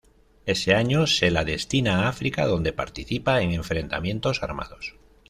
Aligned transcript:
Ese 0.47 0.73
año 0.73 1.05
se 1.05 1.29
le 1.29 1.45
destina 1.45 2.05
a 2.05 2.09
África 2.09 2.47
donde 2.47 2.73
participa 2.73 3.39
en 3.43 3.51
enfrentamientos 3.51 4.41
armados. 4.41 4.95